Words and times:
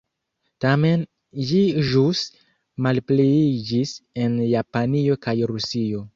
Tamen 0.63 1.03
ĝi 1.49 1.59
ĵus 1.89 2.21
malpliiĝis 2.87 3.93
en 4.25 4.43
Japanio 4.57 5.21
kaj 5.29 5.39
Rusio. 5.55 6.05